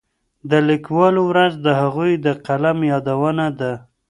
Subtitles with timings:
[0.49, 3.73] د لیکوالو ورځ د هغوی د قلم یادونه ده.